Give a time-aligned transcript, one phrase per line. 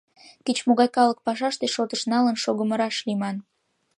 [0.45, 3.37] Кеч-могай калык пашаште шотыш налын шогымо раш лийман.